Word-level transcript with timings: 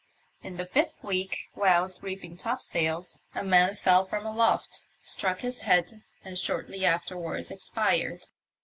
In 0.41 0.57
the 0.57 0.65
fifth 0.65 1.03
week, 1.03 1.37
whilst 1.53 2.01
reefing 2.01 2.35
topsails, 2.35 3.21
a 3.35 3.43
man 3.43 3.75
fell 3.75 4.03
from 4.03 4.25
aloft, 4.25 4.81
struck 4.99 5.41
his 5.41 5.61
head 5.61 6.01
and 6.25 6.39
shortly 6.39 6.83
after 6.83 7.15
wards 7.15 7.51
expired. 7.51 8.25